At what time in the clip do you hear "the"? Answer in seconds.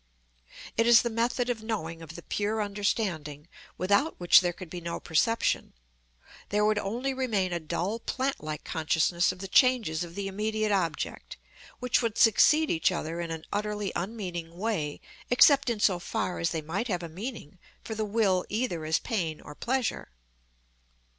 1.03-1.11, 2.15-2.23, 9.37-9.47, 10.15-10.27, 17.93-18.03